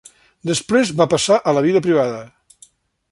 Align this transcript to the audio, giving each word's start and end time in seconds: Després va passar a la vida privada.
Després 0.49 0.93
va 1.01 1.07
passar 1.11 1.39
a 1.51 1.55
la 1.59 1.63
vida 1.69 1.85
privada. 1.89 2.25